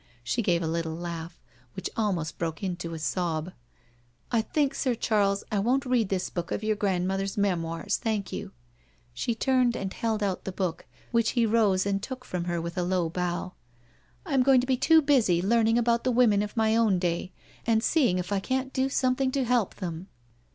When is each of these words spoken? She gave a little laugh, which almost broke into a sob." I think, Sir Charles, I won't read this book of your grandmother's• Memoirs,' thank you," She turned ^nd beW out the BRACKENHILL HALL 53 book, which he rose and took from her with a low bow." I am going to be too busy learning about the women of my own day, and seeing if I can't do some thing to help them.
She 0.23 0.41
gave 0.41 0.63
a 0.63 0.67
little 0.67 0.95
laugh, 0.95 1.39
which 1.75 1.87
almost 1.95 2.39
broke 2.39 2.63
into 2.63 2.95
a 2.95 2.97
sob." 2.97 3.51
I 4.31 4.41
think, 4.41 4.73
Sir 4.73 4.95
Charles, 4.95 5.43
I 5.51 5.59
won't 5.59 5.85
read 5.85 6.09
this 6.09 6.31
book 6.31 6.51
of 6.51 6.63
your 6.63 6.75
grandmother's• 6.75 7.35
Memoirs,' 7.37 7.97
thank 7.97 8.33
you," 8.33 8.51
She 9.13 9.35
turned 9.35 9.73
^nd 9.75 10.01
beW 10.01 10.25
out 10.27 10.43
the 10.43 10.51
BRACKENHILL 10.51 10.53
HALL 10.53 10.53
53 10.53 10.53
book, 10.55 10.85
which 11.11 11.29
he 11.31 11.45
rose 11.45 11.85
and 11.85 12.01
took 12.01 12.25
from 12.25 12.45
her 12.45 12.59
with 12.59 12.79
a 12.79 12.83
low 12.83 13.09
bow." 13.11 13.53
I 14.25 14.33
am 14.33 14.41
going 14.41 14.59
to 14.61 14.65
be 14.65 14.75
too 14.75 15.03
busy 15.03 15.39
learning 15.39 15.77
about 15.77 16.03
the 16.03 16.11
women 16.11 16.41
of 16.41 16.57
my 16.57 16.75
own 16.75 16.97
day, 16.97 17.31
and 17.67 17.83
seeing 17.83 18.17
if 18.17 18.31
I 18.31 18.39
can't 18.39 18.73
do 18.73 18.89
some 18.89 19.13
thing 19.15 19.29
to 19.33 19.43
help 19.43 19.75
them. 19.75 20.07